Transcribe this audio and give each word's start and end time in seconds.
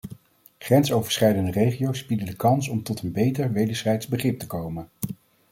Grensoverschrijdende 0.57 1.51
regio's 1.51 2.05
bieden 2.05 2.25
de 2.25 2.35
kans 2.35 2.67
om 2.69 2.83
tot 2.83 3.01
een 3.01 3.11
beter 3.11 3.51
wederzijds 3.51 4.07
begrip 4.07 4.39
te 4.39 4.47
komen. 4.47 4.89